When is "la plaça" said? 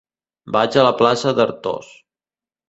0.87-1.35